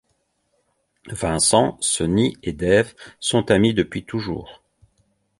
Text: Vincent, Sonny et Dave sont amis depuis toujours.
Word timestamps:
Vincent, 1.11 1.77
Sonny 1.79 2.35
et 2.41 2.53
Dave 2.53 2.95
sont 3.19 3.51
amis 3.51 3.75
depuis 3.75 4.03
toujours. 4.03 4.63